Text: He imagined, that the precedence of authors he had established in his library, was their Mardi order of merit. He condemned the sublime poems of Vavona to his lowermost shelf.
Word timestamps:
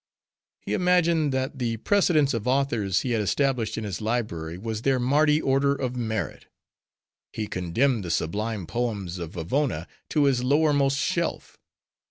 He 0.63 0.73
imagined, 0.73 1.31
that 1.31 1.59
the 1.59 1.77
precedence 1.77 2.33
of 2.33 2.47
authors 2.47 3.01
he 3.01 3.11
had 3.11 3.21
established 3.21 3.77
in 3.77 3.83
his 3.83 4.01
library, 4.01 4.57
was 4.57 4.81
their 4.81 4.97
Mardi 4.99 5.39
order 5.39 5.75
of 5.75 5.95
merit. 5.95 6.47
He 7.33 7.45
condemned 7.45 8.03
the 8.03 8.09
sublime 8.09 8.65
poems 8.65 9.19
of 9.19 9.33
Vavona 9.33 9.87
to 10.09 10.23
his 10.23 10.43
lowermost 10.43 10.97
shelf. 10.97 11.55